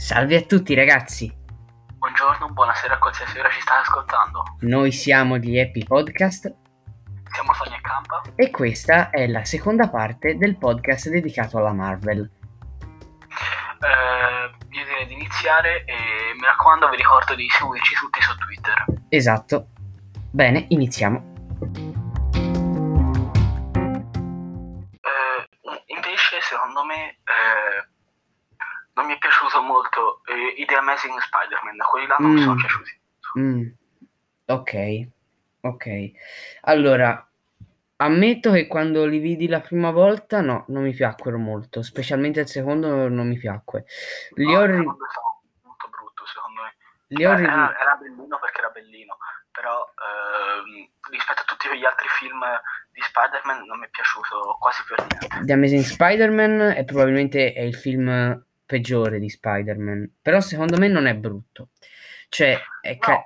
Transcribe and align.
Salve 0.00 0.36
a 0.36 0.42
tutti 0.42 0.74
ragazzi, 0.74 1.30
Buongiorno, 1.98 2.48
buonasera 2.52 2.94
a 2.94 2.98
qualsiasi 2.98 3.38
ora 3.38 3.50
ci 3.50 3.60
state 3.60 3.80
ascoltando. 3.82 4.42
noi 4.60 4.90
siamo 4.92 5.36
gli 5.36 5.58
Happy 5.58 5.84
Podcast 5.84 6.54
Siamo 7.30 7.52
Sonia 7.52 7.76
e 7.76 7.80
Campa. 7.82 8.22
e 8.34 8.50
questa 8.50 9.10
è 9.10 9.26
la 9.26 9.44
seconda 9.44 9.88
parte 9.90 10.36
del 10.38 10.56
podcast 10.56 11.10
dedicato 11.10 11.58
alla 11.58 11.72
Marvel. 11.74 12.30
Eh, 13.82 14.50
io 14.70 14.84
direi 14.84 15.06
di 15.06 15.12
iniziare 15.12 15.84
e 15.84 15.94
mi 16.34 16.46
raccomando 16.46 16.88
vi 16.88 16.96
ricordo 16.96 17.34
di 17.34 17.46
seguirci 17.50 17.94
tutti 17.96 18.22
su 18.22 18.34
Twitter. 18.36 18.84
Esatto. 19.10 19.66
Bene, 20.30 20.64
iniziamo. 20.70 21.28
Eh, 25.00 25.48
invece, 25.86 26.40
secondo 26.40 26.84
me, 26.84 27.10
eh, 27.10 27.88
non 28.94 29.06
mi 29.06 29.14
è 29.14 29.18
piaciuto 29.18 29.62
molto 29.62 30.20
eh, 30.26 30.60
i 30.60 30.64
The 30.66 30.74
Amazing 30.76 31.18
Spider-Man. 31.18 31.76
Quelli 31.90 32.06
là 32.06 32.16
non 32.18 32.30
mi 32.32 32.40
Mm. 32.40 32.42
sono 32.42 32.54
piaciuti. 32.56 33.00
Mm, 33.38 33.66
Ok, 34.46 35.08
ok. 35.60 35.86
Allora, 36.62 37.24
ammetto 37.96 38.50
che 38.50 38.66
quando 38.66 39.06
li 39.06 39.18
vidi 39.18 39.46
la 39.46 39.60
prima 39.60 39.90
volta, 39.92 40.40
no, 40.40 40.64
non 40.68 40.82
mi 40.82 40.92
piacquero 40.92 41.38
molto, 41.38 41.82
specialmente 41.82 42.40
il 42.40 42.48
secondo 42.48 43.08
non 43.08 43.28
mi 43.28 43.38
piacque. 43.38 43.84
Li 44.34 44.44
No, 44.52 44.58
ho, 44.58 44.64
ri- 44.64 44.82
molto 44.84 45.88
brutto, 45.88 46.26
secondo 46.26 46.62
me. 46.62 46.74
li 47.08 47.24
ho 47.24 47.34
rivi- 47.34 47.46
era, 47.48 47.78
era 47.78 47.94
bellino 47.94 48.38
perché 48.40 48.58
era 48.58 48.70
bellino, 48.70 49.18
però 49.52 49.86
ehm, 49.86 50.88
rispetto 51.10 51.42
a 51.42 51.44
tutti 51.44 51.68
quegli 51.68 51.84
altri 51.84 52.08
film 52.08 52.40
di 52.90 53.00
Spider-Man 53.02 53.64
non 53.66 53.78
mi 53.78 53.86
è 53.86 53.90
piaciuto 53.90 54.56
quasi 54.58 54.82
per 54.88 55.06
niente. 55.06 55.44
The 55.44 55.52
Amazing 55.52 55.84
Spider-Man 55.84 56.60
è 56.74 56.84
probabilmente 56.84 57.52
è 57.52 57.60
il 57.60 57.76
film 57.76 58.44
peggiore 58.70 59.18
di 59.18 59.28
Spider-Man, 59.28 60.14
però 60.22 60.40
secondo 60.40 60.76
me 60.78 60.88
non 60.88 61.06
è 61.06 61.14
brutto. 61.14 61.70
Cioè, 62.28 62.58
è 62.80 62.98
ca- 62.98 63.12
No, 63.12 63.18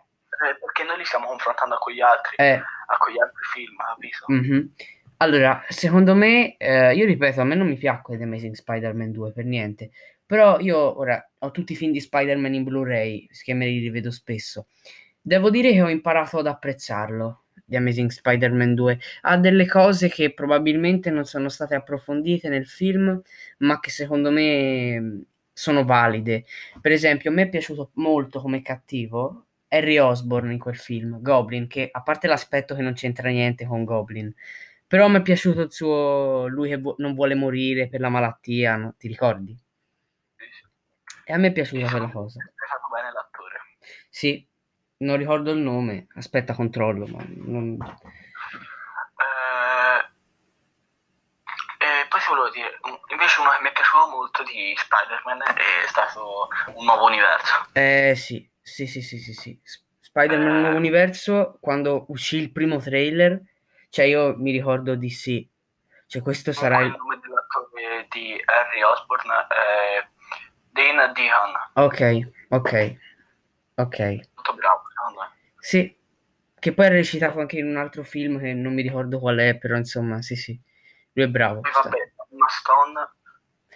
eh, 0.48 0.56
perché 0.59 0.84
noi 0.84 0.97
li 0.98 1.05
stiamo 1.05 1.27
confrontando 1.27 1.75
a 1.75 1.78
quegli 1.78 2.00
altri, 2.00 2.37
è- 2.37 2.59
a 2.87 2.97
quegli 2.97 3.20
altri 3.20 3.42
film, 3.53 3.77
capito? 3.77 4.27
mhm. 4.27 4.72
Allora, 5.19 5.62
secondo 5.69 6.15
me, 6.15 6.56
eh, 6.56 6.95
io 6.95 7.06
ripeto, 7.06 7.41
a 7.41 7.45
me 7.45 7.55
non 7.55 7.69
mi 7.69 7.77
piacque 7.77 8.17
The 8.17 8.25
Amazing 8.25 8.55
Spider-Man 8.55 9.12
2 9.12 9.33
per 9.33 9.45
niente, 9.45 9.91
però 10.27 10.59
io 10.59 10.98
ora 10.98 11.25
ho 11.39 11.50
tutti 11.50 11.72
i 11.72 11.77
film 11.77 11.92
di 11.92 12.00
Spider-Man 12.00 12.55
in 12.55 12.65
Blu-ray, 12.65 13.28
che 13.42 13.55
me 13.55 13.67
li 13.67 13.78
rivedo 13.78 14.11
spesso. 14.11 14.67
Devo 15.20 15.50
dire 15.50 15.72
che 15.72 15.83
ho 15.83 15.89
imparato 15.89 16.39
ad 16.39 16.47
apprezzarlo, 16.47 17.45
The 17.65 17.77
Amazing 17.77 18.11
Spider-Man 18.11 18.75
2. 18.75 18.98
Ha 19.22 19.37
delle 19.39 19.67
cose 19.67 20.09
che 20.09 20.34
probabilmente 20.34 21.11
non 21.11 21.25
sono 21.25 21.48
state 21.48 21.75
approfondite 21.75 22.48
nel 22.48 22.67
film, 22.67 23.20
ma 23.59 23.81
che 23.81 23.91
secondo 23.91 24.31
me 24.31 25.00
mh, 25.00 25.22
sono 25.55 25.84
valide. 25.84 26.44
Per 26.80 26.92
esempio, 26.92 27.30
a 27.30 27.33
me 27.33 27.42
è 27.42 27.48
piaciuto 27.48 27.92
molto 27.94 28.41
come 28.41 28.60
cattivo 28.60 29.47
Harry 29.69 29.97
Osborn 29.98 30.50
in 30.52 30.58
quel 30.58 30.77
film, 30.77 31.22
Goblin, 31.22 31.66
che 31.66 31.88
a 31.91 32.02
parte 32.02 32.27
l'aspetto 32.27 32.74
che 32.74 32.83
non 32.83 32.92
c'entra 32.92 33.30
niente 33.30 33.64
con 33.64 33.84
Goblin, 33.84 34.32
però 34.86 35.08
mi 35.08 35.16
è 35.19 35.22
piaciuto 35.22 35.62
il 35.62 35.72
suo 35.72 36.47
lui 36.48 36.69
che 36.69 36.77
vu- 36.77 36.97
non 36.98 37.14
vuole 37.14 37.34
morire 37.34 37.88
per 37.88 38.00
la 38.00 38.08
malattia, 38.08 38.77
no? 38.77 38.94
Ti 38.98 39.08
ricordi? 39.08 39.58
E 41.25 41.32
a 41.32 41.38
me 41.38 41.48
è 41.48 41.52
piaciuta 41.52 41.88
quella 41.88 42.10
cosa. 42.10 42.41
È 42.42 42.66
stato 42.66 42.88
bene 42.92 43.10
l'attore. 43.12 43.60
Sì, 44.10 44.47
non 44.98 45.16
ricordo 45.16 45.52
il 45.52 45.58
nome, 45.58 46.06
aspetta, 46.14 46.55
controllo, 46.55 47.06
ma 47.06 47.25
non... 47.28 47.78
Eh, 51.80 52.08
e 52.25 52.27
ti 52.27 52.30
volevo 52.30 52.50
dire, 52.50 52.80
invece 53.11 53.41
uno 53.41 53.50
che 53.50 53.62
mi 53.62 53.69
è 53.69 53.72
piaciuto 53.72 54.08
molto 54.08 54.42
di 54.44 54.75
Spider-Man 54.77 55.42
è 55.42 55.86
stato 55.86 56.48
Un 56.75 56.84
Nuovo 56.84 57.06
Universo. 57.06 57.66
Eh 57.72 58.14
sì, 58.16 58.48
sì, 58.61 58.86
sì, 58.86 59.03
sì, 59.03 59.19
sì, 59.19 59.33
sì. 59.34 59.60
Spider-Man 60.00 60.60
Nuovo 60.60 60.76
Universo, 60.76 61.59
quando 61.60 62.06
uscì 62.09 62.37
il 62.37 62.53
primo 62.53 62.78
trailer, 62.78 63.41
cioè 63.91 64.06
io 64.06 64.34
mi 64.37 64.53
ricordo 64.53 64.94
di 64.94 65.10
sì, 65.10 65.49
cioè 66.06 66.22
questo 66.22 66.53
sarà 66.53 66.81
il 66.81 66.94
nome 66.97 67.19
dell'attore 67.21 68.06
di 68.10 68.41
Harry 68.44 68.82
Osborn 68.82 69.31
è 69.49 70.06
Dane 70.70 71.12
Dehan, 71.12 71.53
Ok, 71.75 72.28
ok, 72.49 72.97
ok. 73.75 73.99
molto 74.34 74.54
bravo 74.54 74.82
secondo 74.88 75.20
me. 75.20 75.32
Sì, 75.59 75.97
che 76.59 76.72
poi 76.72 76.87
ha 76.87 76.91
recitato 76.91 77.41
anche 77.41 77.59
in 77.59 77.66
un 77.66 77.76
altro 77.76 78.03
film 78.04 78.38
che 78.41 78.53
non 78.54 78.72
mi 78.75 78.82
ricordo 78.82 79.19
qual 79.19 79.38
è, 79.38 79.56
però 79.56 79.76
insomma, 79.76 80.22
sì, 80.22 80.37
sì, 80.37 80.59
lui 81.12 81.25
è 81.25 81.28
bravo. 81.28 81.60
Sta- 81.65 81.82
vabbè, 81.82 82.12
Emma 82.34 82.49
Stone, 82.49 83.11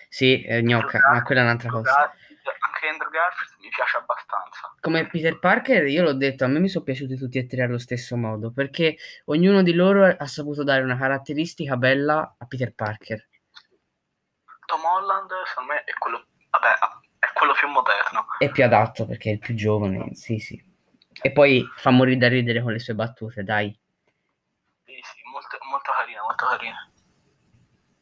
Sì, 0.09 0.43
è 0.43 0.61
gnocca, 0.61 0.99
ma 1.13 1.23
quella 1.23 1.43
è 1.43 1.45
un'altra 1.45 1.71
cosa. 1.71 1.93
Garfield, 1.93 2.41
anche 2.59 2.89
Andrew 2.89 3.11
Garfield 3.11 3.61
mi 3.61 3.69
piace 3.69 3.97
abbastanza. 3.97 4.75
Come 4.81 5.07
Peter 5.07 5.39
Parker, 5.39 5.87
io 5.87 6.03
l'ho 6.03 6.15
detto, 6.15 6.45
a 6.45 6.49
me 6.49 6.59
mi 6.59 6.69
sono 6.69 6.85
piaciuti 6.85 7.17
tutti 7.17 7.39
e 7.39 7.47
tre 7.47 7.63
allo 7.63 7.79
stesso 7.79 8.17
modo, 8.17 8.51
perché 8.51 8.97
ognuno 9.27 9.63
di 9.63 9.73
loro 9.75 10.05
ha 10.07 10.27
saputo 10.27 10.65
dare 10.65 10.83
una 10.83 10.99
caratteristica 10.99 11.77
bella 11.77 12.35
a 12.37 12.47
Peter 12.47 12.75
Parker. 12.75 13.29
Tom 14.67 14.85
Holland 14.85 15.31
secondo 15.47 15.73
me 15.73 15.85
è 15.85 15.93
quello, 15.95 16.27
vabbè, 16.51 16.79
è 17.21 17.33
quello 17.33 17.53
più 17.55 17.69
moderno. 17.69 18.27
È 18.39 18.51
più 18.51 18.65
adatto 18.65 19.07
perché 19.07 19.31
è 19.31 19.33
il 19.35 19.39
più 19.39 19.55
giovane, 19.55 20.15
sì, 20.15 20.39
sì. 20.39 20.63
E 21.21 21.33
poi 21.33 21.65
fa 21.77 21.91
morire 21.91 22.19
da 22.19 22.29
ridere 22.29 22.63
con 22.63 22.73
le 22.73 22.79
sue 22.79 22.95
battute, 22.95 23.43
dai. 23.45 23.77
Sì, 24.85 25.01
sì, 25.03 25.21
molto, 25.33 25.59
molto 25.71 25.93
carino, 25.93 26.23
molto 26.23 26.47
carino. 26.47 26.77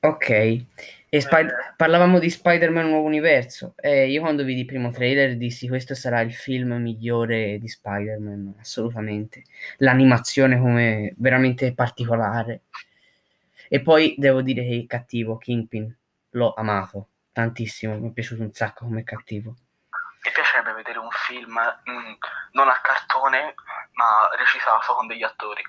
Ok, 0.07 0.31
e 0.31 1.21
Spid- 1.21 1.51
Eh. 1.51 1.75
parlavamo 1.77 2.19
di 2.21 2.31
Spider-Man 2.31 2.89
Nuovo 2.89 3.07
Universo. 3.07 3.75
E 3.77 4.09
io 4.09 4.21
quando 4.21 4.45
vidi 4.45 4.61
il 4.61 4.67
primo 4.67 4.91
trailer 4.91 5.37
dissi 5.37 5.67
questo 5.67 5.95
sarà 5.97 6.21
il 6.21 6.33
film 6.33 6.75
migliore 6.75 7.59
di 7.59 7.67
Spider-Man, 7.67 8.55
assolutamente. 8.61 9.43
L'animazione 9.79 10.59
come 10.61 11.13
veramente 11.19 11.75
particolare. 11.75 12.63
E 13.69 13.81
poi 13.81 14.15
devo 14.17 14.43
dire 14.43 14.63
che 14.63 14.75
il 14.75 14.87
cattivo, 14.87 15.39
Kingpin, 15.39 15.93
l'ho 16.31 16.55
amato 16.55 17.09
tantissimo, 17.33 17.99
mi 17.99 18.11
è 18.11 18.13
piaciuto 18.13 18.43
un 18.43 18.53
sacco 18.53 18.85
come 18.85 19.03
cattivo. 19.03 19.57
Mi 20.25 20.31
piacerebbe 20.33 20.73
vedere 20.73 20.99
un 20.99 21.11
film 21.11 21.53
mm, 21.53 22.13
non 22.53 22.69
a 22.69 22.81
cartone, 22.81 23.55
ma 23.95 24.29
recitato 24.39 24.95
con 24.95 25.07
degli 25.09 25.25
attori. 25.25 25.63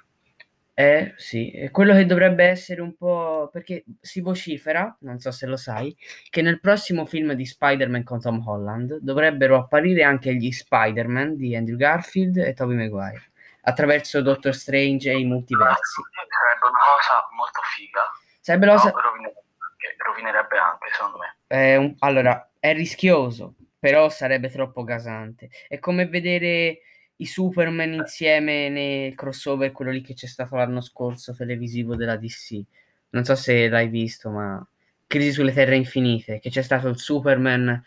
Eh 0.79 1.13
sì, 1.17 1.49
è 1.49 1.71
quello 1.71 1.93
che 1.95 2.05
dovrebbe 2.05 2.43
essere 2.45 2.81
un 2.81 2.95
po' 2.95 3.49
perché 3.51 3.83
si 3.99 4.21
vocifera, 4.21 4.95
non 4.99 5.17
so 5.17 5.31
se 5.31 5.47
lo 5.47 5.57
sai, 5.57 5.97
che 6.29 6.43
nel 6.43 6.59
prossimo 6.59 7.05
film 7.07 7.33
di 7.33 7.47
Spider-Man 7.47 8.03
con 8.03 8.19
Tom 8.21 8.43
Holland 8.47 8.99
dovrebbero 9.01 9.55
apparire 9.57 10.03
anche 10.03 10.35
gli 10.35 10.51
Spider-Man 10.51 11.35
di 11.35 11.55
Andrew 11.55 11.77
Garfield 11.77 12.37
e 12.37 12.53
Tobey 12.53 12.75
Maguire 12.75 13.31
attraverso 13.61 14.21
Doctor 14.21 14.53
Strange 14.53 15.09
e 15.09 15.17
i 15.17 15.25
multiversi. 15.25 15.99
Sarebbe 16.29 16.67
una 16.67 16.79
cosa 16.95 17.27
molto 17.35 17.61
figa. 17.75 18.01
Sarebbe 18.39 18.65
No, 18.67 18.73
la 18.73 18.79
cosa- 18.79 18.91
rovinerebbe, 18.91 19.43
anche- 19.57 19.95
rovinerebbe 20.05 20.57
anche, 20.59 20.89
secondo 20.91 21.17
me. 21.17 21.35
è 21.47 21.75
un- 21.75 21.95
allora, 21.99 22.49
è 22.59 22.73
rischioso, 22.73 23.55
però 23.79 24.09
sarebbe 24.09 24.49
troppo 24.51 24.83
gasante. 24.83 25.49
È 25.67 25.79
come 25.79 26.05
vedere 26.07 26.81
i 27.17 27.25
Superman 27.25 27.93
insieme 27.93 28.69
nel 28.69 29.15
crossover, 29.15 29.71
quello 29.71 29.91
lì 29.91 30.01
che 30.01 30.13
c'è 30.13 30.27
stato 30.27 30.55
l'anno 30.55 30.81
scorso 30.81 31.33
televisivo 31.35 31.95
della 31.95 32.15
DC. 32.15 32.61
Non 33.09 33.23
so 33.23 33.35
se 33.35 33.67
l'hai 33.69 33.87
visto, 33.87 34.29
ma 34.29 34.63
Crisi 35.07 35.31
sulle 35.31 35.53
Terre 35.53 35.75
Infinite, 35.77 36.39
che 36.39 36.49
c'è 36.49 36.61
stato 36.61 36.89
il 36.89 36.97
Superman, 36.99 37.81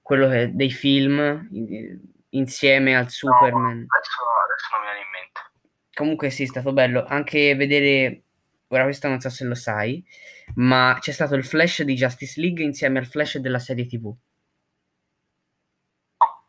quello 0.00 0.28
che- 0.28 0.50
dei 0.54 0.70
film, 0.70 1.46
in- 1.52 2.00
insieme 2.30 2.96
al 2.96 3.04
No, 3.04 3.08
Superman. 3.10 3.84
adesso, 3.86 4.22
adesso 4.44 4.68
non 4.72 4.80
mi 4.80 4.86
viene 4.86 5.00
in 5.00 5.10
mente. 5.12 5.40
Comunque 5.94 6.30
sì, 6.30 6.44
è 6.44 6.46
stato 6.46 6.72
bello 6.72 7.04
anche 7.04 7.54
vedere, 7.54 8.22
ora 8.68 8.84
questo 8.84 9.08
non 9.08 9.20
so 9.20 9.28
se 9.28 9.44
lo 9.44 9.54
sai, 9.54 10.02
ma 10.56 10.96
c'è 11.00 11.12
stato 11.12 11.34
il 11.34 11.44
Flash 11.44 11.82
di 11.82 11.94
Justice 11.94 12.40
League 12.40 12.64
insieme 12.64 12.98
al 12.98 13.06
Flash 13.06 13.36
della 13.38 13.58
serie 13.60 13.86
TV. 13.86 14.04
No, 14.04 14.16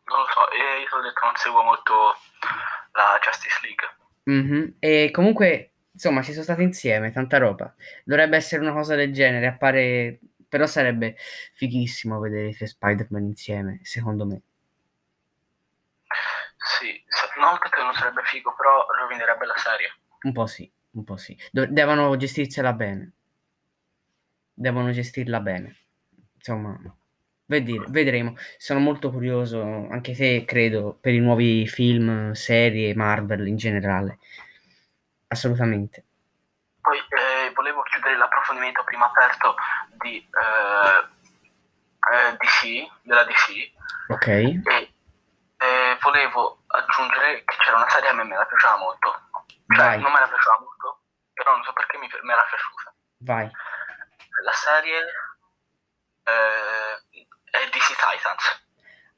non 0.06 0.18
lo 0.20 0.26
so, 0.32 0.50
e 0.50 0.80
io 0.80 0.88
ti 0.88 0.94
ho 0.94 1.00
detto 1.02 1.20
non 1.24 1.25
seguo 1.36 1.62
molto 1.62 1.92
la 2.92 3.18
Justice 3.22 3.60
League. 3.62 3.86
Mhm, 4.24 4.76
E 4.80 5.10
comunque, 5.12 5.72
insomma, 5.92 6.22
ci 6.22 6.32
sono 6.32 6.44
stati 6.44 6.62
insieme, 6.62 7.12
tanta 7.12 7.38
roba. 7.38 7.72
Dovrebbe 8.04 8.36
essere 8.36 8.62
una 8.62 8.72
cosa 8.72 8.94
del 8.96 9.12
genere, 9.12 9.46
appare... 9.46 10.18
però 10.48 10.66
sarebbe 10.66 11.16
fighissimo 11.54 12.18
vedere 12.18 12.48
i 12.48 12.54
tre 12.56 12.66
Spider-Man 12.66 13.24
insieme, 13.24 13.80
secondo 13.82 14.26
me. 14.26 14.42
Sì, 16.78 17.02
non 17.38 17.58
perché 17.58 17.82
non 17.82 17.94
sarebbe 17.94 18.22
figo, 18.24 18.54
però 18.54 18.86
rovinerebbe 19.00 19.46
la 19.46 19.56
serie. 19.56 19.88
Un 20.22 20.32
po' 20.32 20.46
sì, 20.46 20.70
un 20.92 21.04
po' 21.04 21.16
sì. 21.16 21.36
Do- 21.52 21.66
devono 21.66 22.16
gestirsela 22.16 22.72
bene. 22.72 23.12
Devono 24.54 24.90
gestirla 24.90 25.38
bene. 25.40 25.76
Insomma, 26.34 26.76
vedi- 27.46 27.82
vedremo. 27.88 28.34
Sono 28.58 28.80
molto 28.80 29.10
curioso, 29.10 29.60
anche 29.90 30.14
se 30.14 30.44
credo, 30.44 30.96
per 31.00 31.12
i 31.12 31.18
nuovi 31.18 31.66
film, 31.66 32.32
serie, 32.32 32.94
Marvel 32.94 33.46
in 33.46 33.56
generale. 33.56 34.18
Assolutamente. 35.28 36.04
Poi 36.80 36.98
eh, 36.98 37.52
volevo 37.54 37.82
chiudere 37.82 38.16
l'approfondimento 38.16 38.84
prima 38.84 39.06
aperto 39.06 39.56
di 39.98 40.18
eh, 40.18 41.14
eh, 42.12 42.36
DC, 42.36 43.02
della 43.02 43.24
DC. 43.24 43.72
Ok. 44.08 44.26
E 44.28 44.94
eh, 45.58 45.98
volevo 46.00 46.62
aggiungere 46.66 47.42
che 47.44 47.56
c'era 47.58 47.76
una 47.76 47.88
serie 47.88 48.10
a 48.10 48.12
me 48.12 48.24
me 48.24 48.36
la 48.36 48.44
piaceva 48.44 48.76
molto. 48.76 49.22
Cioè, 49.66 49.84
Vai. 49.84 50.00
non 50.00 50.12
me 50.12 50.20
la 50.20 50.28
piaceva 50.28 50.58
molto, 50.60 51.00
però 51.32 51.52
non 51.52 51.64
so 51.64 51.72
perché 51.72 51.98
mi, 51.98 52.08
me 52.22 52.32
era 52.32 52.46
piaciuta. 52.48 52.94
Vai. 53.18 53.50
La 54.44 54.52
serie 54.52 55.00
eh, 56.22 57.26
è 57.50 57.68
DC 57.70 57.96
Titans. 57.96 58.64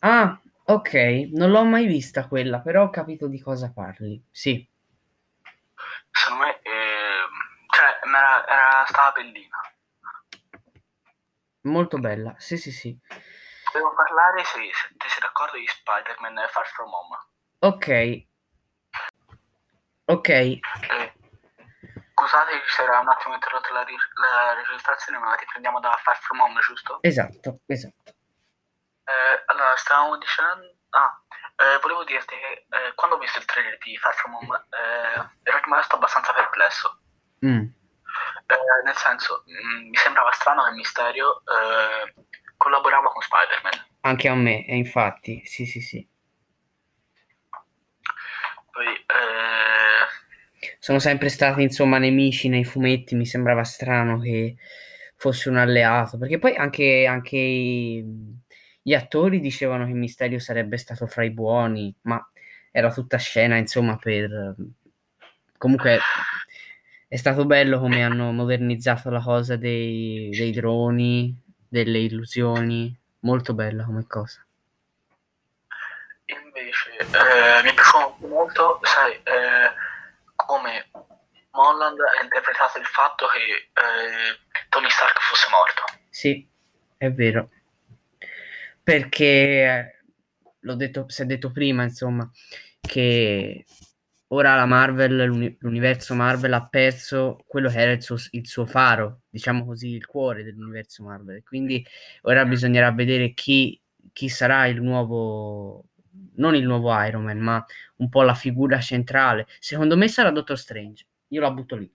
Ah, 0.01 0.41
ok, 0.65 0.93
non 1.33 1.51
l'ho 1.51 1.65
mai 1.65 1.87
vista 1.87 2.27
quella, 2.29 2.61
però 2.61 2.85
ho 2.85 2.91
capito 2.91 3.27
di 3.29 3.41
cosa 3.41 3.71
parli. 3.73 4.23
Sì, 4.31 4.67
Secondo 6.11 6.45
me, 6.45 6.61
eh, 6.63 7.27
cioè, 7.71 7.99
era, 8.07 8.47
era 8.47 8.85
stata 8.87 9.13
bellina. 9.13 9.57
molto 11.63 11.99
bella. 11.99 12.35
Sì, 12.39 12.57
sì, 12.57 12.71
sì. 12.73 12.97
Devo 13.73 13.93
parlare, 13.95 14.45
se, 14.45 14.59
se 14.73 14.89
ti 14.97 15.09
sei 15.09 15.21
d'accordo, 15.21 15.57
di 15.59 15.67
Spider-Man 15.67 16.47
Far 16.51 16.67
From 16.67 16.91
Home. 16.93 17.19
Ok. 17.61 18.27
Ok, 20.07 20.29
Eh, 20.31 20.61
scusate 22.15 22.63
se 22.67 22.83
era 22.83 22.99
un 23.01 23.09
attimo 23.09 23.35
interrotto 23.35 23.73
la, 23.75 23.81
la 23.81 24.55
registrazione, 24.55 25.19
ma 25.19 25.29
la 25.31 25.35
riprendiamo 25.37 25.81
da 25.81 25.93
Far 26.03 26.17
From 26.17 26.41
Home, 26.41 26.59
giusto? 26.61 26.99
esatto, 27.03 27.61
esatto. 27.67 28.13
Eh, 29.05 29.48
allora, 29.63 29.77
stavamo 29.77 30.17
dicendo... 30.19 30.77
Ah, 30.91 31.21
eh, 31.57 31.79
volevo 31.83 32.05
dirti 32.05 32.35
che 32.35 32.67
eh, 32.71 32.95
quando 32.95 33.17
ho 33.17 33.19
visto 33.19 33.39
il 33.39 33.45
trailer 33.45 33.77
di 33.79 33.97
Far 33.99 34.15
From 34.15 34.35
Home 34.35 34.67
eh, 34.71 35.29
ero 35.43 35.61
rimasto 35.65 35.97
abbastanza 35.97 36.33
perplesso. 36.33 36.99
Mm, 37.45 37.67
Eh, 38.47 38.83
nel 38.85 38.97
senso, 38.97 39.43
mh, 39.47 39.89
mi 39.91 39.97
sembrava 39.97 40.31
strano 40.33 40.65
che 40.65 40.71
Mysterio 40.73 41.43
eh, 41.45 42.15
collaborava 42.57 43.11
con 43.13 43.21
Spider-Man. 43.23 43.87
Anche 44.01 44.29
a 44.29 44.35
me, 44.35 44.65
e 44.67 44.77
infatti, 44.77 45.45
sì, 45.45 45.67
sì, 45.67 45.81
sì. 45.81 46.09
Poi, 48.71 48.87
eh, 48.87 50.77
Sono 50.79 50.99
sempre 50.99 51.29
stati, 51.29 51.63
insomma, 51.63 51.99
nemici 51.99 52.49
nei 52.49 52.65
fumetti, 52.65 53.15
mi 53.15 53.27
sembrava 53.27 53.65
strano 53.65 54.19
che 54.19 54.57
fosse 55.17 55.49
un 55.49 55.57
alleato, 55.57 56.19
perché 56.19 56.39
poi 56.39 56.57
anche, 56.57 57.07
anche 57.07 57.37
i- 57.37 58.05
gli 58.83 58.95
attori 58.95 59.41
dicevano 59.41 59.87
che 59.87 59.93
Mysterio 59.93 60.39
sarebbe 60.39 60.77
stato 60.77 61.07
fra 61.07 61.25
i 61.25 61.31
buoni, 61.31 61.95
ma 62.03 62.27
era 62.71 62.93
tutta 62.93 63.17
scena, 63.19 63.57
insomma, 63.57 63.97
per... 63.97 64.55
Comunque 65.59 65.99
è 67.09 67.17
stato 67.17 67.45
bello 67.47 67.81
come 67.81 68.05
hanno 68.05 68.31
modernizzato 68.33 69.11
la 69.11 69.21
cosa 69.21 69.57
dei, 69.57 70.31
dei 70.31 70.53
droni, 70.53 71.37
delle 71.69 71.99
illusioni, 71.99 72.97
molto 73.21 73.55
bella 73.55 73.85
come 73.85 74.07
cosa. 74.07 74.45
invece, 76.27 76.97
eh, 76.99 77.63
mi 77.63 77.73
piaciuto 77.73 78.27
molto, 78.27 78.81
sai, 78.83 79.13
eh, 79.15 79.73
come 80.37 80.91
Molland 81.53 81.99
ha 81.99 82.23
interpretato 82.23 82.79
il 82.79 82.87
fatto 82.87 83.27
che 83.27 83.39
eh, 83.41 84.67
Tony 84.69 84.89
Stark 84.91 85.21
fosse 85.21 85.49
morto. 85.51 85.83
Sì, 86.11 86.47
è 86.97 87.11
vero. 87.11 87.51
Perché 88.89 89.27
eh, 89.27 89.97
l'ho 90.61 90.75
detto, 90.75 91.11
si 91.11 91.21
è 91.21 91.27
detto 91.27 91.53
prima, 91.53 91.83
insomma, 91.83 92.27
che 92.81 93.67
ora 94.29 94.55
la 94.55 94.65
Marvel, 94.65 95.27
l'uni- 95.27 95.55
l'universo 95.61 96.15
Marvel 96.15 96.55
ha 96.55 96.67
perso 96.67 97.45
quello 97.47 97.69
che 97.69 97.79
era 97.79 97.91
il 97.93 98.03
suo, 98.03 98.17
il 98.31 98.47
suo 98.47 98.65
faro, 98.65 99.25
diciamo 99.29 99.67
così, 99.67 99.89
il 99.89 100.07
cuore 100.07 100.43
dell'universo 100.43 101.03
Marvel. 101.03 101.43
Quindi 101.43 101.87
ora 102.23 102.47
bisognerà 102.47 102.91
vedere 102.91 103.35
chi, 103.35 103.79
chi 104.11 104.31
sarà 104.31 104.67
il 104.69 104.81
nuovo, 104.81 105.89
non 106.37 106.55
il 106.55 106.65
nuovo 106.65 106.91
Iron 107.05 107.25
Man, 107.25 107.41
ma 107.41 107.63
un 107.97 108.09
po' 108.09 108.23
la 108.23 108.35
figura 108.35 108.81
centrale. 108.81 109.47
Secondo 109.59 109.99
me 109.99 110.09
sarà 110.09 110.31
Doctor 110.31 110.59
Strange. 110.59 111.07
Io 111.29 111.43
la 111.43 111.51
butto 111.51 111.77
lì. 111.77 111.95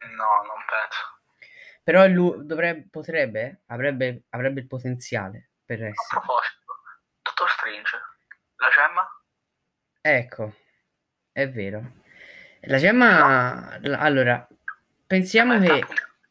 No, 0.00 0.42
non 0.48 0.64
penso. 0.68 1.20
Però 1.84 2.04
lui 2.08 2.44
dovrebbe, 2.44 2.88
potrebbe, 2.90 3.60
avrebbe, 3.66 4.24
avrebbe 4.30 4.58
il 4.58 4.66
potenziale 4.66 5.50
per 5.66 5.82
A 5.82 5.86
essere. 5.88 6.06
proposito, 6.08 6.72
Dottor 7.22 7.50
Strange, 7.50 7.96
la 8.56 8.68
gemma? 8.68 9.06
Ecco, 10.00 10.54
è 11.32 11.48
vero. 11.50 11.92
La 12.62 12.78
gemma, 12.78 13.76
l- 13.80 13.92
allora, 13.98 14.46
pensiamo 15.06 15.58
che 15.60 15.84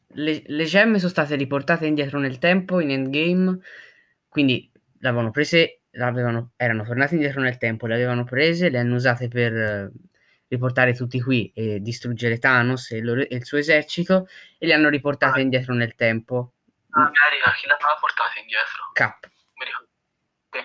le, 0.08 0.42
le 0.44 0.64
gemme 0.64 0.98
sono 0.98 1.10
state 1.10 1.36
riportate 1.36 1.86
indietro 1.86 2.18
nel 2.18 2.38
tempo 2.38 2.80
in 2.80 2.90
Endgame, 2.90 3.58
quindi 4.28 4.70
l'avevano 5.00 5.30
prese, 5.30 5.82
l'avevano, 5.90 6.52
erano 6.56 6.84
tornate 6.84 7.14
indietro 7.14 7.40
nel 7.42 7.58
tempo, 7.58 7.86
le 7.86 7.94
avevano 7.94 8.24
prese, 8.24 8.70
le 8.70 8.78
hanno 8.78 8.94
usate 8.96 9.28
per 9.28 9.54
eh, 9.54 9.90
riportare 10.48 10.94
tutti 10.94 11.20
qui 11.20 11.50
e 11.54 11.80
distruggere 11.80 12.38
Thanos 12.38 12.90
e 12.92 12.98
il, 12.98 13.04
loro- 13.04 13.20
e 13.28 13.34
il 13.36 13.44
suo 13.44 13.58
esercito 13.58 14.28
e 14.58 14.66
le 14.66 14.74
hanno 14.74 14.88
riportate 14.88 15.38
Ah. 15.40 15.42
indietro 15.42 15.74
nel 15.74 15.94
tempo. 15.94 16.54
In 16.96 17.02
America 17.02 17.52
chi 17.52 17.66
l'aveva 17.66 17.96
portata 18.00 18.38
indietro? 18.40 18.90
Ricordo. 19.58 19.88
Sì. 20.50 20.60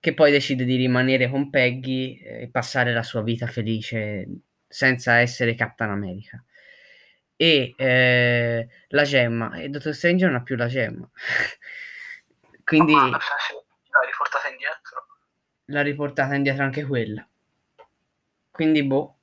che 0.00 0.14
poi 0.14 0.30
decide 0.30 0.64
di 0.64 0.76
rimanere 0.76 1.30
con 1.30 1.48
Peggy 1.48 2.18
e 2.18 2.48
passare 2.50 2.92
la 2.92 3.02
sua 3.02 3.22
vita 3.22 3.46
felice 3.46 4.26
senza 4.68 5.16
essere 5.16 5.54
Captain 5.54 5.90
America. 5.90 6.42
E 7.36 7.74
eh, 7.76 8.68
la 8.88 9.02
gemma, 9.04 9.54
e 9.54 9.68
Dottor 9.68 9.94
Strange 9.94 10.26
non 10.26 10.34
ha 10.34 10.42
più 10.42 10.56
la 10.56 10.66
gemma. 10.66 11.08
Quindi 12.64 12.92
Ma 12.92 13.18
si 13.18 13.54
l'ha 13.54 14.00
riportata 14.06 14.48
indietro? 14.48 15.06
l'ha 15.66 15.82
riportata 15.82 16.34
indietro 16.34 16.62
anche 16.64 16.84
quella. 16.84 17.26
Quindi, 18.50 18.84
boh, 18.84 19.16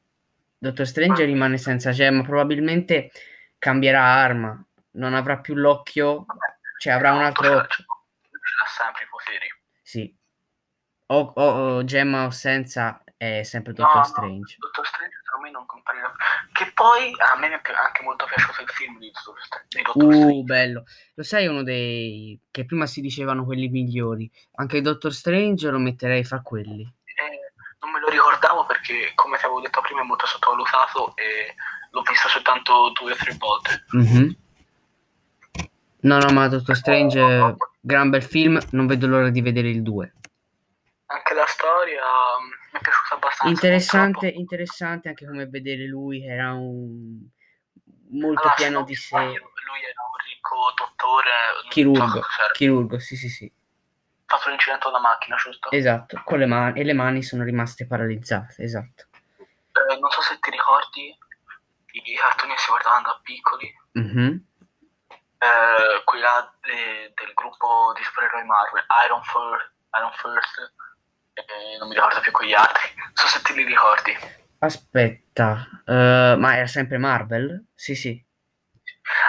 Dottor 0.57 0.87
Strange 0.87 1.23
rimane 1.23 1.57
senza 1.57 1.91
gemma, 1.91 2.23
probabilmente 2.23 3.11
cambierà 3.57 4.01
arma, 4.03 4.65
non 4.91 5.13
avrà 5.13 5.39
più 5.39 5.55
l'occhio, 5.55 6.25
cioè 6.79 6.93
avrà 6.93 7.13
un 7.13 7.21
altro 7.23 7.57
occhio. 7.57 7.85
L'ha 8.59 8.65
sempre 8.67 9.03
i 9.03 9.07
poteri. 9.09 9.47
Sì. 9.81 10.17
O, 11.11 11.19
o- 11.35 11.75
o 11.77 11.83
gemma 11.85 12.25
o 12.25 12.29
senza 12.29 13.01
è 13.17 13.41
sempre 13.43 13.73
No, 13.75 13.83
Dottor 13.83 13.95
no, 13.97 14.03
Strange. 14.03 14.55
Dottor 14.59 14.85
Strange 14.87 15.15
secondo 15.23 15.45
me 15.47 15.51
non 15.51 15.65
comparirà. 15.65 16.13
Che 16.53 16.71
poi 16.73 17.11
a 17.17 17.37
me 17.39 17.47
è 17.49 17.53
anche 17.53 18.03
molto 18.03 18.25
piaciuto 18.25 18.61
il 18.61 18.69
film 18.69 18.97
di 18.99 19.11
Dottor, 19.11 19.41
Stra- 19.41 19.63
di 19.67 19.81
Dottor 19.81 20.03
Uh, 20.03 20.11
Strange. 20.13 20.43
bello. 20.43 20.83
Lo 21.15 21.23
sai, 21.23 21.47
uno 21.47 21.63
dei 21.63 22.39
che 22.51 22.65
prima 22.65 22.85
si 22.85 23.01
dicevano 23.01 23.43
quelli 23.45 23.67
migliori. 23.69 24.29
Anche 24.55 24.81
Doctor 24.81 25.13
Strange 25.13 25.69
lo 25.69 25.79
metterei 25.79 26.23
fra 26.23 26.41
quelli. 26.41 26.81
Eh, 26.83 27.39
non 27.81 27.91
me 27.91 27.99
lo 27.99 28.09
ricordavo 28.09 28.65
perché, 28.65 29.11
come 29.15 29.37
ti 29.37 29.45
avevo 29.45 29.61
detto 29.61 29.81
prima, 29.81 30.01
è 30.01 30.05
molto 30.05 30.25
sottovalutato 30.27 31.15
e 31.17 31.55
l'ho 31.91 32.01
visto 32.03 32.27
soltanto 32.29 32.91
due 32.99 33.13
o 33.13 33.15
tre 33.15 33.33
volte. 33.37 33.83
Mhm. 33.91 34.35
No, 36.01 36.17
no, 36.17 36.31
ma 36.31 36.47
Doctor 36.47 36.75
Strange, 36.75 37.55
gran 37.81 38.09
bel 38.09 38.23
film. 38.23 38.59
Non 38.71 38.87
vedo 38.87 39.07
l'ora 39.07 39.29
di 39.29 39.41
vedere 39.41 39.69
il 39.69 39.81
2. 39.81 40.13
Anche 41.07 41.33
la 41.33 41.45
storia 41.45 42.01
mm, 42.01 42.47
mi 42.73 42.79
è 42.79 42.81
piaciuta 42.81 43.15
abbastanza. 43.15 43.47
Interessante, 43.47 44.27
interessante 44.27 45.09
anche 45.09 45.25
come 45.25 45.47
vedere 45.47 45.85
lui, 45.85 46.21
che 46.21 46.27
era 46.27 46.53
un 46.53 47.27
molto 48.11 48.41
Allora, 48.41 48.55
se 48.55 48.63
pieno 48.63 48.83
di 48.83 48.95
sé. 48.95 49.15
Lui 49.15 49.25
era 49.25 50.01
un 50.03 50.17
ricco 50.27 50.73
dottore. 50.75 51.31
Chirurgo, 51.69 52.21
chirurgo, 52.53 52.99
sì, 52.99 53.15
sì, 53.15 53.29
sì. 53.29 53.51
Ha 54.25 54.37
fatto 54.37 54.49
l'incidente 54.49 54.83
con 54.83 54.93
la 54.93 54.99
macchina, 54.99 55.35
giusto? 55.35 55.71
Esatto, 55.71 56.21
con 56.23 56.39
le 56.39 56.45
mani 56.45 56.79
e 56.79 56.83
le 56.83 56.93
mani 56.93 57.23
sono 57.23 57.43
rimaste 57.43 57.87
paralizzate, 57.87 58.61
esatto. 58.61 59.07
Eh, 59.37 59.99
non 59.99 60.09
so 60.11 60.21
se 60.21 60.37
ti 60.39 60.51
ricordi 60.51 61.17
i 61.91 62.15
cartoni 62.15 62.53
che 62.53 62.59
si 62.59 62.69
guardavano 62.69 63.07
da 63.07 63.19
piccoli. 63.23 63.73
Mhm. 63.93 64.48
Eh, 65.39 66.03
quella 66.05 66.53
de- 66.61 67.11
del 67.15 67.33
gruppo 67.33 67.93
di 67.95 68.03
supereroi 68.03 68.43
Marvel, 68.45 68.85
Iron, 69.05 69.23
Fir- 69.23 69.71
Iron 69.97 70.11
First, 70.13 70.73
e 71.33 71.77
non 71.79 71.87
mi 71.87 71.95
ricordo 71.95 72.19
più 72.19 72.31
quegli 72.31 72.53
altri. 72.53 72.93
Non 72.97 73.11
so 73.13 73.27
se 73.27 73.41
te 73.41 73.53
li 73.53 73.63
ricordi. 73.63 74.15
Aspetta, 74.59 75.65
eh, 75.85 76.35
ma 76.37 76.55
era 76.57 76.67
sempre 76.67 76.97
Marvel? 76.97 77.67
Sì, 77.73 77.95
sì. 77.95 78.25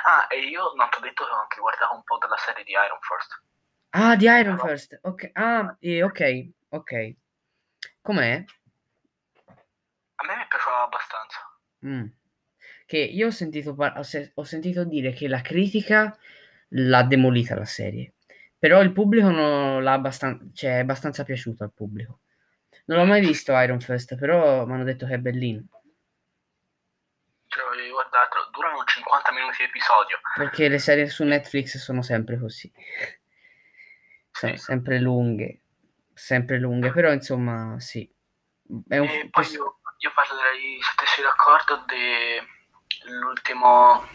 Ah, 0.05 0.26
e 0.29 0.40
io 0.40 0.73
non 0.75 0.88
ti 0.90 0.99
ho 0.99 1.00
detto 1.00 1.25
che 1.25 1.31
ho 1.31 1.40
anche 1.40 1.61
guardato 1.61 1.95
un 1.95 2.02
po' 2.02 2.19
della 2.19 2.37
serie 2.37 2.64
di 2.64 2.73
Iron 2.73 2.99
First. 3.00 3.43
Ah, 3.90 4.17
di 4.17 4.25
Iron 4.26 4.59
First. 4.59 4.99
Ok, 5.02 5.31
ah, 5.35 5.76
eh, 5.81 6.02
ok, 6.02 6.49
ok. 6.71 7.14
Com'è? 8.02 8.45
A 10.17 10.25
me 10.26 10.37
mi 10.37 10.47
piaceva 10.49 10.83
abbastanza. 10.83 11.38
Mm. 11.87 12.07
Che 12.90 12.99
io 12.99 13.28
ho 13.28 13.30
sentito, 13.30 13.73
par- 13.76 13.97
ho, 13.99 14.02
se- 14.02 14.32
ho 14.35 14.42
sentito 14.42 14.82
dire 14.82 15.12
che 15.12 15.28
la 15.28 15.40
critica 15.42 16.12
l'ha 16.70 17.02
demolita 17.04 17.54
la 17.54 17.64
serie, 17.64 18.14
però 18.59 18.80
il 18.82 18.90
pubblico 18.92 19.30
non 19.30 19.80
l'ha 19.85 19.92
abbastanza, 19.92 20.44
cioè 20.52 20.78
è 20.78 20.80
abbastanza 20.80 21.23
piaciuto 21.23 21.62
al 21.62 21.73
pubblico. 21.73 22.18
Non 22.87 22.99
l'ho 22.99 23.04
mai 23.04 23.20
visto 23.20 23.56
Iron 23.61 23.78
Fist, 23.78 24.16
però 24.16 24.66
mi 24.66 24.73
hanno 24.73 24.82
detto 24.82 25.06
che 25.06 25.14
è 25.14 25.18
bellino, 25.18 25.66
Cioè, 27.47 27.64
voglio 27.64 27.92
guardartelo. 27.92 28.49
Durano 28.50 28.82
50 28.85 29.32
minuti 29.32 29.56
di 29.59 29.64
episodio. 29.64 30.18
perché 30.37 30.68
le 30.68 30.78
serie 30.80 31.06
su 31.09 31.23
Netflix 31.23 31.76
sono 31.78 32.02
sempre 32.02 32.38
così. 32.40 32.73
sono 34.32 34.56
Sì. 34.56 34.62
sempre 34.62 34.99
lunghe, 34.99 35.61
sempre 36.12 36.59
lunghe, 36.59 36.90
però 36.90 37.12
insomma 37.12 37.78
sì. 37.78 38.02
È 38.88 38.99
un, 38.99 39.06
E 39.09 39.28
poi 39.30 39.44
io, 39.47 39.78
io 39.99 40.12
parlerei, 40.12 40.78
se 40.80 40.92
te 40.97 41.06
sei 41.06 41.23
d'accordo, 41.25 41.85
dell'ultimo 41.87 42.59
l'ultimo 43.04 44.07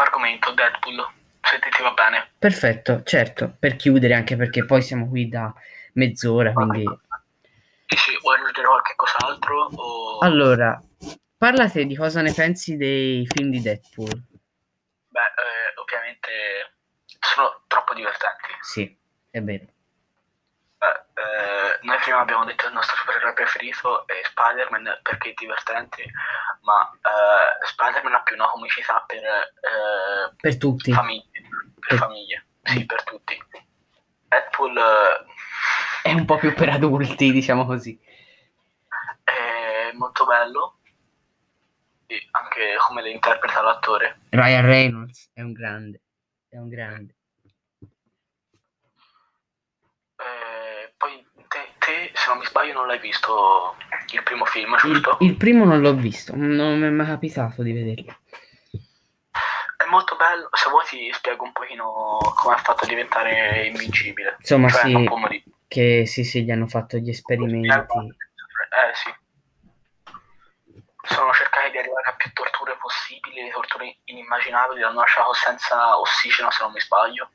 argomento, 0.00 0.52
Deadpool, 0.52 1.06
se 1.42 1.58
ti 1.58 1.82
va 1.82 1.92
bene. 1.92 2.30
Perfetto, 2.38 3.02
certo, 3.02 3.54
per 3.58 3.76
chiudere, 3.76 4.14
anche 4.14 4.36
perché 4.36 4.64
poi 4.64 4.82
siamo 4.82 5.08
qui 5.08 5.28
da 5.28 5.52
mezz'ora, 5.94 6.52
quindi... 6.52 6.84
Sì, 7.86 7.96
sì, 7.96 8.18
vuoi 8.20 8.36
aggiungere 8.36 8.66
qualche 8.66 8.94
cos'altro? 8.96 9.70
O... 9.74 10.18
Allora, 10.18 10.82
parla 11.36 11.70
te 11.70 11.84
di 11.86 11.94
cosa 11.94 12.20
ne 12.20 12.32
pensi 12.32 12.76
dei 12.76 13.26
film 13.26 13.50
di 13.50 13.60
Deadpool. 13.60 14.08
Beh, 15.08 15.20
eh, 15.20 15.80
ovviamente 15.80 16.74
sono 17.20 17.62
troppo 17.68 17.94
divertenti. 17.94 18.48
Sì, 18.60 18.98
è 19.30 19.40
vero. 19.40 19.66
Eh, 21.18 21.78
noi 21.86 21.96
prima 22.02 22.18
abbiamo 22.20 22.44
detto 22.44 22.66
il 22.66 22.74
nostro 22.74 22.94
supereroe 22.96 23.32
preferito 23.32 24.06
è 24.06 24.20
Spider-Man 24.22 25.00
perché 25.02 25.30
è 25.30 25.34
divertente, 25.34 26.04
ma 26.60 26.90
eh, 26.92 27.66
Spider-Man 27.66 28.12
ha 28.14 28.22
più 28.22 28.34
una 28.34 28.48
comicità 28.48 29.02
per, 29.06 29.22
eh, 29.24 30.34
Per 30.38 30.58
tutti. 30.58 30.92
famiglie, 30.92 31.30
per 31.32 31.88
Per- 31.88 31.98
famiglie, 31.98 32.46
sì, 32.62 32.84
per 32.84 33.02
tutti. 33.04 33.42
Deadpool 34.28 34.76
eh, 34.76 35.24
È 36.02 36.12
un 36.12 36.26
po' 36.26 36.36
più 36.36 36.52
per 36.52 36.68
adulti, 36.68 37.32
diciamo 37.32 37.64
così. 37.64 37.98
è 39.24 39.90
molto 39.94 40.26
bello, 40.26 40.80
e 42.06 42.28
anche 42.32 42.74
come 42.86 43.00
le 43.00 43.10
interpreta 43.10 43.62
l'attore. 43.62 44.18
Ryan 44.30 44.66
Reynolds 44.66 45.30
è 45.32 45.40
un 45.40 45.52
grande, 45.52 46.02
è 46.50 46.58
un 46.58 46.68
grande. 46.68 47.14
Eh, 50.18 50.94
poi 50.96 51.26
te, 51.48 51.72
te, 51.78 52.12
se 52.26 52.32
non 52.32 52.38
mi 52.38 52.46
sbaglio, 52.46 52.72
non 52.72 52.86
l'hai 52.88 52.98
visto 52.98 53.76
il 54.12 54.22
primo 54.24 54.44
film, 54.46 54.74
Il, 54.74 54.78
giusto? 54.80 55.16
il 55.20 55.36
primo 55.36 55.64
non 55.64 55.80
l'ho 55.80 55.94
visto, 55.94 56.34
non 56.34 56.78
mi 56.78 56.86
è 56.86 56.90
mai 56.90 57.06
capitato 57.06 57.62
di 57.62 57.72
vederlo. 57.72 58.18
È 59.76 59.84
molto 59.88 60.16
bello, 60.16 60.48
se 60.52 60.68
vuoi 60.68 60.84
ti 60.86 61.12
spiego 61.12 61.44
un 61.44 61.52
pochino 61.52 62.18
come 62.34 62.54
ha 62.54 62.58
fatto 62.58 62.84
a 62.84 62.88
diventare 62.88 63.66
invincibile. 63.66 64.36
Insomma, 64.40 64.68
cioè, 64.68 64.90
sì, 64.90 65.44
che 65.68 66.04
sì, 66.06 66.24
sì, 66.24 66.42
gli 66.42 66.50
hanno 66.50 66.66
fatto 66.66 66.96
gli 66.96 67.10
esperimenti. 67.10 67.68
Eh 67.68 68.94
sì. 68.94 69.14
Sono 71.02 71.32
cercati 71.32 71.70
di 71.70 71.78
arrivare 71.78 72.08
a 72.08 72.14
più 72.16 72.32
torture 72.32 72.76
possibili, 72.80 73.48
torture 73.52 73.98
inimmaginabili, 74.04 74.80
l'hanno 74.80 74.98
lasciato 75.00 75.32
senza 75.34 75.96
ossigeno 76.00 76.50
se 76.50 76.64
non 76.64 76.72
mi 76.72 76.80
sbaglio. 76.80 77.30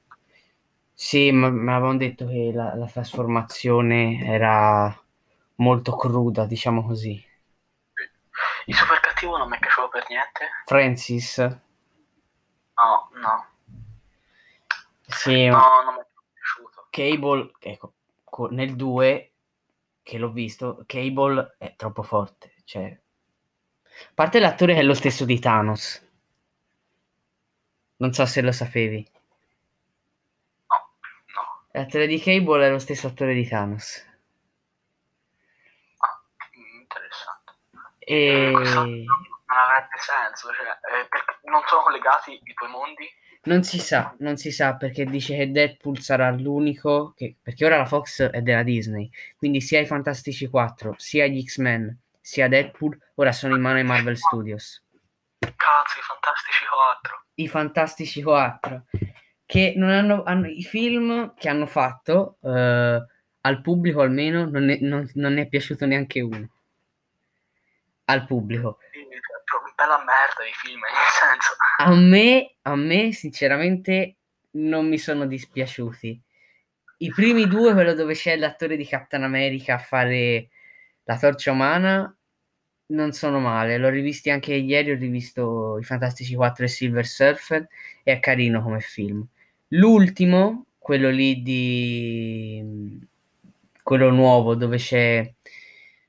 Sì, 1.04 1.32
ma 1.32 1.50
mi 1.50 1.72
avevano 1.72 1.98
detto 1.98 2.28
che 2.28 2.52
la, 2.54 2.76
la 2.76 2.86
trasformazione 2.86 4.24
era 4.24 4.96
molto 5.56 5.96
cruda, 5.96 6.46
diciamo 6.46 6.86
così. 6.86 7.20
Il 8.68 8.76
super 8.76 9.00
cattivo 9.00 9.36
non 9.38 9.50
mi 9.50 9.56
è 9.56 9.60
piaciuto 9.60 9.90
per 9.90 10.06
niente. 10.10 10.48
Francis, 10.66 11.38
No, 12.78 13.10
no, 13.22 13.46
sì, 15.08 15.46
no, 15.48 15.58
non 15.86 15.94
mi 15.96 16.02
è 16.02 16.06
piaciuto. 16.34 16.88
Cable, 16.90 17.52
ecco, 17.60 17.94
co- 18.24 18.48
nel 18.50 18.76
2 18.76 19.32
che 20.04 20.18
l'ho 20.18 20.32
visto, 20.32 20.84
Cable 20.86 21.56
è 21.58 21.76
troppo 21.76 22.04
forte, 22.04 22.54
cioè 22.66 22.86
a 22.86 24.12
parte 24.14 24.40
l'attore 24.40 24.74
che 24.74 24.80
è 24.80 24.84
lo 24.84 24.94
stesso 24.94 25.26
di 25.26 25.40
Thanos. 25.40 26.02
Non 28.02 28.12
so 28.18 28.26
se 28.26 28.42
lo 28.42 28.52
sapevi. 28.52 29.02
L'attore 31.74 32.06
di 32.08 32.20
Cable 32.20 32.68
è 32.68 32.70
lo 32.70 32.80
stesso 32.80 33.08
attore 33.08 33.34
di 33.34 33.48
Thanos. 33.48 34.06
Ah, 36.00 36.22
interessante. 36.80 37.54
E 38.00 38.52
Questo 38.54 38.80
non 38.84 39.06
avrebbe 39.58 39.98
senso, 39.98 40.50
cioè, 40.54 40.68
eh, 40.68 41.08
perché 41.08 41.40
non 41.44 41.62
sono 41.68 41.84
collegati 41.84 42.34
i 42.34 42.54
due 42.54 42.68
mondi. 42.68 43.10
non 43.44 43.64
si 43.64 43.80
sa, 43.80 44.14
non 44.20 44.36
si 44.38 44.52
sa 44.52 44.76
perché 44.76 45.06
dice 45.06 45.36
che 45.36 45.50
Deadpool 45.50 46.00
sarà 46.00 46.30
l'unico 46.30 47.14
che 47.16 47.36
perché 47.42 47.66
ora 47.66 47.78
la 47.78 47.86
Fox 47.86 48.22
è 48.22 48.42
della 48.42 48.64
Disney, 48.64 49.10
quindi 49.38 49.62
sia 49.62 49.80
i 49.80 49.86
Fantastici 49.86 50.48
4, 50.48 50.96
sia 50.98 51.26
gli 51.26 51.42
X-Men, 51.42 51.98
sia 52.20 52.48
Deadpool 52.50 52.98
ora 53.16 53.32
sono 53.32 53.56
in 53.56 53.62
mano 53.62 53.78
ai 53.78 53.84
Marvel 53.84 54.18
Studios. 54.18 54.84
Cazzo, 55.40 56.00
i 56.00 56.04
Fantastici 56.04 56.66
4. 56.66 57.24
I 57.36 57.48
Fantastici 57.48 58.22
4 58.22 58.84
che 59.52 59.74
non 59.76 59.90
hanno, 59.90 60.24
hanno 60.24 60.48
i 60.48 60.64
film 60.64 61.34
che 61.36 61.50
hanno 61.50 61.66
fatto 61.66 62.38
eh, 62.42 63.06
al 63.42 63.62
pubblico 63.62 64.00
almeno 64.00 64.46
non 64.50 64.64
ne, 64.64 64.78
non- 64.80 65.10
non 65.16 65.34
ne 65.34 65.42
è 65.42 65.48
piaciuto 65.48 65.86
neanche 65.86 66.22
uno. 66.22 66.50
Al 68.06 68.26
pubblico. 68.26 68.78
Bella 69.76 69.98
merda 69.98 70.44
di 70.46 70.54
film, 70.54 70.80
nel 70.88 71.10
senso. 71.20 71.56
A 71.80 71.94
me, 71.94 72.56
a 72.62 72.76
me, 72.78 73.12
sinceramente, 73.12 74.16
non 74.52 74.88
mi 74.88 74.98
sono 74.98 75.26
dispiaciuti. 75.26 76.22
I 77.00 77.10
primi 77.10 77.46
due, 77.46 77.74
quello 77.74 77.94
dove 77.94 78.14
c'è 78.14 78.38
l'attore 78.38 78.78
di 78.78 78.86
Captain 78.86 79.24
America 79.24 79.74
a 79.74 79.80
fare 79.80 80.48
la 81.04 81.18
torcia 81.18 81.52
umana, 81.52 82.16
non 82.86 83.12
sono 83.12 83.40
male. 83.40 83.78
L'ho 83.78 83.90
rivisti 83.90 84.30
anche 84.30 84.54
ieri, 84.54 84.92
ho 84.92 84.96
rivisto 84.96 85.78
I 85.78 85.84
Fantastici 85.84 86.36
4 86.36 86.64
e 86.64 86.68
Silver 86.70 87.06
Surfer, 87.06 87.68
e 88.02 88.14
è 88.14 88.20
carino 88.22 88.62
come 88.62 88.80
film. 88.80 89.28
L'ultimo, 89.74 90.66
quello 90.78 91.10
lì 91.10 91.42
di... 91.42 93.00
quello 93.84 94.10
nuovo, 94.10 94.56
dove 94.56 94.78
c'è... 94.78 95.34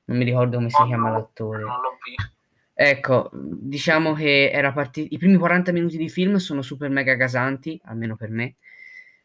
non 0.05 0.17
mi 0.17 0.23
ricordo 0.23 0.57
come 0.57 0.69
si 0.69 0.81
Oh, 0.81 0.85
chiama 0.85 1.09
no, 1.09 1.15
l'attore. 1.15 1.61
Non 1.63 1.81
l'ho 1.81 1.97
visto. 2.03 2.31
Ecco, 2.73 3.29
diciamo 3.31 4.13
che 4.13 4.49
era 4.51 4.73
partito. 4.73 5.13
I 5.13 5.17
primi 5.17 5.37
40 5.37 5.71
minuti 5.71 5.97
di 5.97 6.09
film 6.09 6.37
sono 6.37 6.61
super 6.61 6.89
mega 6.89 7.13
gasanti, 7.13 7.79
almeno 7.85 8.15
per 8.15 8.29
me. 8.29 8.55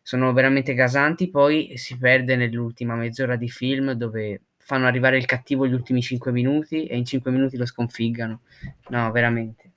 Sono 0.02 0.33
veramente 0.33 0.75
gasanti, 0.75 1.30
poi 1.30 1.76
si 1.76 1.99
perde 1.99 2.37
nell'ultima 2.37 2.95
mezz'ora 2.95 3.37
di 3.37 3.49
film 3.49 3.92
dove 3.92 4.42
fanno 4.59 4.87
arrivare 4.87 5.16
il 5.16 5.25
cattivo 5.25 5.66
gli 5.66 5.73
ultimi 5.73 6.02
5 6.02 6.30
minuti 6.30 6.87
e 6.87 6.97
in 6.97 7.04
5 7.04 7.30
minuti 7.30 7.57
lo 7.57 7.66
sconfiggano. 7.66 8.40
No, 8.88 9.11
veramente. 9.11 9.73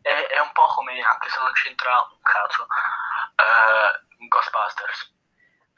È, 0.00 0.08
è 0.08 0.40
un 0.40 0.52
po' 0.52 0.66
come, 0.76 0.92
anche 0.92 1.28
se 1.28 1.40
non 1.40 1.52
c'entra 1.52 1.90
un 2.12 2.18
cazzo, 2.22 2.66
eh, 3.40 4.26
Ghostbusters. 4.28 5.14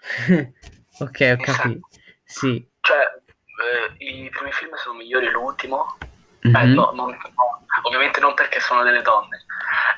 ok, 1.00 1.36
ho 1.38 1.42
capito. 1.42 1.88
Sì. 2.24 2.66
Cioè, 2.80 2.98
eh, 2.98 4.04
i 4.04 4.28
primi 4.30 4.52
film 4.52 4.74
sono 4.74 4.96
migliori 4.98 5.30
l'ultimo. 5.30 5.96
Eh, 6.40 6.48
Mhm. 6.48 6.72
no, 6.74 6.90
non- 6.92 7.10
no, 7.16 7.66
ovviamente 7.84 8.18
non 8.18 8.34
perché 8.34 8.58
sono 8.58 8.82
delle 8.82 9.00
donne, 9.02 9.44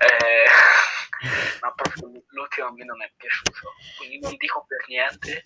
eh, 0.01 0.45
ma 1.63 1.73
proprio 1.73 2.11
l'ultimo 2.29 2.67
a 2.67 2.73
me 2.73 2.85
non 2.85 3.01
è 3.03 3.11
piaciuto. 3.17 3.73
Quindi 3.97 4.19
non 4.21 4.35
dico 4.37 4.65
per 4.69 4.85
niente, 4.89 5.45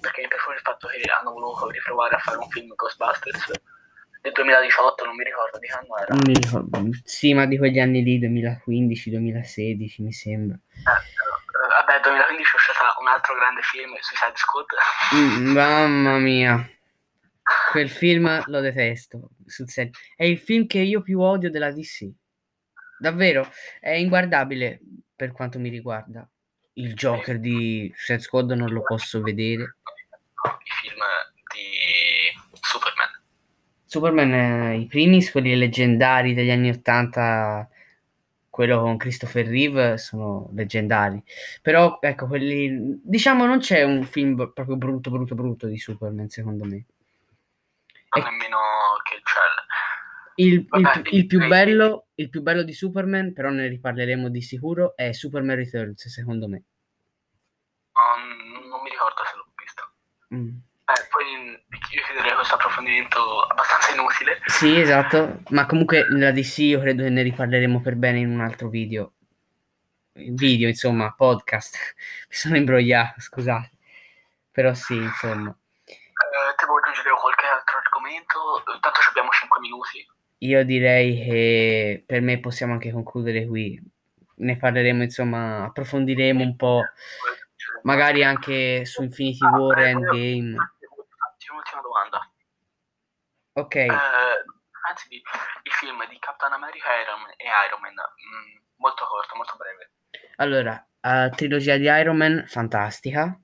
perché 0.00 0.20
mi 0.22 0.28
piace 0.28 0.50
il 0.54 0.60
fatto 0.62 0.86
che 0.86 1.00
hanno 1.10 1.32
voluto 1.32 1.68
riprovare 1.68 2.14
a 2.14 2.18
fare 2.18 2.36
un 2.38 2.48
film 2.50 2.72
Ghostbusters 2.76 3.50
nel 4.22 4.32
2018, 4.32 5.04
non 5.06 5.16
mi 5.16 5.24
ricordo 5.24 5.58
di 5.58 5.66
che 5.66 5.72
anno 5.72 5.96
era. 5.96 6.14
Non 6.14 6.22
mi 6.26 6.34
ricordo. 6.34 6.78
Sì, 7.02 7.34
ma 7.34 7.46
di 7.46 7.58
quegli 7.58 7.80
anni 7.80 8.02
lì, 8.04 8.20
2015-2016, 8.20 10.02
mi 10.02 10.12
sembra. 10.12 10.56
Eh, 10.56 11.19
vabbè, 12.00 12.16
2015 12.16 12.52
è 12.52 12.56
uscito 12.56 13.00
un 13.00 13.06
altro 13.08 13.34
grande 13.34 13.62
film, 13.62 13.94
Suicide 14.00 14.36
Squad. 14.36 14.66
Mm, 15.14 15.52
Mamma 15.52 16.18
mia. 16.18 16.70
Quel 17.70 17.90
film 17.90 18.42
lo 18.46 18.60
detesto, 18.60 19.30
sul 19.46 19.68
serio. 19.68 19.92
È 20.16 20.24
il 20.24 20.38
film 20.38 20.66
che 20.66 20.78
io 20.78 21.02
più 21.02 21.20
odio 21.20 21.50
della 21.50 21.72
DC. 21.72 22.08
Davvero, 22.98 23.50
è 23.80 23.90
inguardabile 23.90 24.80
per 25.14 25.32
quanto 25.32 25.58
mi 25.58 25.68
riguarda. 25.68 26.28
Il 26.74 26.94
Joker 26.94 27.38
di 27.38 27.92
Suicide 27.94 28.20
Squad 28.20 28.52
non 28.52 28.70
lo 28.70 28.82
posso 28.82 29.20
vedere. 29.20 29.62
I 29.62 30.70
film 30.80 31.00
di 31.52 32.58
Superman. 32.60 33.22
Superman, 33.84 34.32
eh, 34.32 34.78
i 34.78 34.86
primi, 34.86 35.26
quelli 35.28 35.56
leggendari 35.56 36.34
degli 36.34 36.50
anni 36.50 36.70
80, 36.70 37.68
quello 38.50 38.80
con 38.80 38.96
Christopher 38.96 39.46
Reeve, 39.46 39.96
sono 39.96 40.50
leggendari. 40.52 41.22
Però, 41.62 41.98
ecco, 42.00 42.26
quelli... 42.26 43.00
Diciamo, 43.02 43.46
non 43.46 43.58
c'è 43.60 43.82
un 43.84 44.04
film 44.04 44.34
proprio 44.52 44.76
brutto, 44.76 45.10
brutto, 45.10 45.34
brutto 45.34 45.66
di 45.68 45.78
Superman, 45.78 46.28
secondo 46.28 46.64
me. 46.64 46.84
Non 48.10 48.26
E- 48.26 48.30
nemmeno 48.30 48.58
che 49.08 49.20
c'è. 49.22 49.40
Il, 50.34 50.52
il 50.54 50.66
Vabbè, 50.68 51.02
più- 51.02 51.16
il 51.16 51.26
più 51.26 51.40
il- 51.40 51.48
bello, 51.48 52.06
il 52.14 52.28
più 52.28 52.42
bello 52.42 52.62
di 52.62 52.72
Superman, 52.72 53.32
però 53.32 53.50
ne 53.50 53.68
riparleremo 53.68 54.28
di 54.28 54.40
sicuro, 54.42 54.96
è 54.96 55.12
Superman 55.12 55.56
Returns, 55.56 56.08
secondo 56.08 56.48
me. 56.48 56.62
Non, 57.92 58.68
non 58.68 58.82
mi 58.82 58.90
ricordo 58.90 59.22
se 59.24 59.36
l'ho 59.36 59.46
visto. 59.56 59.92
Mm. 60.34 60.56
Eh, 60.90 61.06
poi 61.08 61.50
io 61.92 62.02
chiederei 62.04 62.34
questo 62.34 62.54
approfondimento 62.54 63.42
abbastanza 63.42 63.92
inutile. 63.92 64.40
Sì, 64.46 64.80
esatto, 64.80 65.42
ma 65.50 65.64
comunque 65.66 66.08
nella 66.10 66.32
DC 66.32 66.58
io 66.58 66.80
credo 66.80 67.04
che 67.04 67.10
ne 67.10 67.22
riparleremo 67.22 67.80
per 67.80 67.94
bene 67.94 68.18
in 68.18 68.30
un 68.30 68.40
altro 68.40 68.68
video. 68.68 69.12
video, 70.14 70.66
insomma, 70.66 71.14
podcast. 71.16 71.76
Mi 72.28 72.34
sono 72.34 72.56
imbrogliato, 72.56 73.20
scusate. 73.20 73.70
Però 74.50 74.74
sì, 74.74 74.96
insomma. 74.96 75.54
Eh, 75.84 76.54
ti 76.56 76.64
vuoi 76.66 76.80
aggiungere 76.82 77.10
qualche 77.20 77.46
altro 77.46 77.78
argomento? 77.78 78.62
Tanto 78.80 79.00
abbiamo 79.08 79.30
5 79.30 79.60
minuti. 79.60 80.06
Io 80.38 80.64
direi 80.64 81.24
che 81.24 82.02
per 82.04 82.20
me 82.20 82.40
possiamo 82.40 82.72
anche 82.72 82.90
concludere 82.90 83.46
qui. 83.46 83.80
Ne 84.36 84.56
parleremo, 84.56 85.04
insomma, 85.04 85.64
approfondiremo 85.64 86.42
un 86.42 86.56
po', 86.56 86.82
magari 87.82 88.24
anche 88.24 88.84
su 88.84 89.02
Infinity 89.02 89.46
War 89.46 89.78
Endgame. 89.78 90.56
Ok, 93.60 93.74
Eh, 93.74 93.88
anzi, 94.88 95.16
i 95.16 95.70
film 95.70 96.06
di 96.08 96.18
Captain 96.18 96.52
America 96.52 96.88
e 96.94 97.02
Iron 97.02 97.20
Man, 97.20 97.30
e 97.36 97.44
Iron 97.68 97.80
Man 97.80 97.92
mm, 97.92 98.58
molto 98.76 99.04
corto, 99.04 99.36
molto 99.36 99.56
breve. 99.56 99.90
allora, 100.36 100.82
la 101.00 101.28
trilogia 101.28 101.76
di 101.76 101.84
Iron 101.84 102.16
Man, 102.16 102.44
fantastica, 102.46 103.38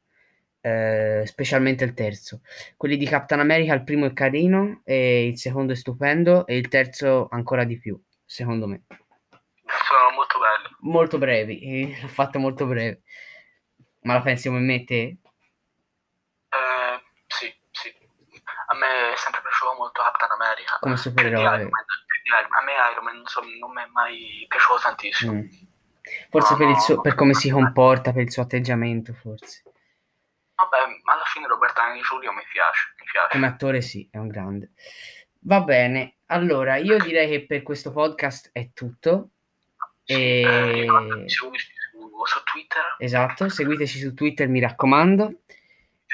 eh, 0.62 1.23
specialmente 1.26 1.85
il 1.85 1.92
terzo. 1.92 2.40
Quelli 2.78 2.96
di 2.96 3.06
Captain 3.06 3.40
America, 3.40 3.75
il 3.75 3.85
primo 3.85 4.06
è 4.06 4.12
carino, 4.14 4.80
e 4.85 5.26
il 5.26 5.38
secondo 5.38 5.73
è 5.73 5.76
stupendo, 5.76 6.46
e 6.46 6.56
il 6.56 6.68
terzo 6.68 7.28
ancora 7.30 7.64
di 7.64 7.78
più, 7.78 8.02
secondo 8.25 8.66
me. 8.66 8.85
Sono 9.87 10.11
molto 10.14 10.38
belli. 10.38 10.76
Molto 10.80 11.18
brevi, 11.18 11.61
eh, 11.61 11.99
l'ho 12.00 12.08
fatto 12.08 12.38
molto 12.38 12.64
breve. 12.64 13.02
Ma 14.02 14.14
la 14.14 14.23
pensi 14.23 14.49
come 14.49 14.61
me 14.61 14.85
te? 14.85 15.18
Eh, 16.49 17.02
sì, 17.26 17.52
sì. 17.70 17.94
A 18.65 18.65
me 18.76 19.12
è 19.12 19.16
sempre 19.16 19.40
piaciuto 19.42 19.75
molto 19.75 20.02
Captain 20.02 20.30
America. 20.33 20.76
Come 20.80 20.97
supereroe. 20.97 21.45
A 21.47 22.62
me 22.64 22.73
Iron 22.92 23.04
Man 23.04 23.16
non, 23.16 23.26
so- 23.26 23.40
non 23.61 23.73
mi 23.73 23.83
è 23.83 23.87
mai 23.92 24.45
piaciuto 24.49 24.80
tantissimo. 24.80 25.33
Mm. 25.33 25.47
Forse 26.30 26.52
No, 26.52 26.59
per, 26.59 26.66
il 26.68 26.75
no, 26.75 26.80
suo- 26.80 27.00
per 27.00 27.14
come 27.14 27.35
si 27.35 27.50
comporta, 27.50 28.12
per 28.12 28.23
il 28.23 28.30
suo 28.33 28.42
atteggiamento, 28.42 29.12
forse. 29.14 29.62
Vabbè, 30.54 30.76
alla 31.04 31.23
fine 31.26 31.47
Robert 31.47 31.75
Downey 31.75 32.00
Jr. 32.00 32.33
mi 32.33 32.42
piace, 32.50 32.95
mi 32.99 33.04
piace. 33.11 33.28
Come 33.30 33.47
attore 33.47 33.80
sì, 33.80 34.09
è 34.11 34.16
un 34.18 34.28
grande. 34.28 34.71
Va 35.40 35.61
bene, 35.61 36.16
allora 36.26 36.76
io 36.76 36.99
direi 36.99 37.28
che 37.28 37.47
per 37.47 37.62
questo 37.62 37.92
podcast 37.92 38.50
è 38.52 38.71
tutto. 38.73 39.30
Sì, 40.04 40.14
E- 40.14 40.85
eh, 40.87 41.28
su, 41.28 41.50
su 41.52 42.42
Twitter 42.45 42.95
Esatto, 42.99 43.49
seguiteci 43.49 43.99
su 43.99 44.14
Twitter, 44.14 44.49
mi 44.49 44.61
raccomando. 44.61 45.40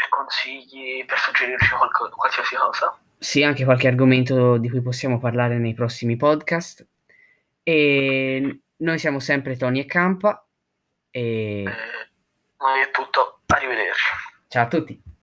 Per 0.03 0.09
consigli, 0.09 1.05
per 1.05 1.19
suggerirci 1.19 1.71
qualco- 1.77 2.09
qualsiasi 2.11 2.57
cosa. 2.57 2.99
Sì, 3.19 3.45
anche 3.45 3.65
qualche 3.65 3.87
argomento 3.87 4.57
di 4.57 4.69
cui 4.69 4.83
possiamo 4.83 5.19
parlare 5.21 5.59
nei 5.59 5.75
prossimi 5.75 6.17
podcast. 6.17 6.85
E 7.63 8.61
noi 8.77 8.99
siamo 8.99 9.21
sempre 9.21 9.57
Tony 9.57 9.81
e 9.81 9.87
Campa. 9.87 10.45
E 11.11 11.63
Eh, 11.63 11.65
noi 12.59 12.81
è 12.83 12.91
tutto, 12.91 13.41
arrivederci. 13.47 14.09
ciao 14.49 14.65
a 14.65 14.69
tutti. 14.69 15.01